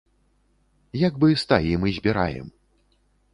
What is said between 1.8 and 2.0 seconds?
і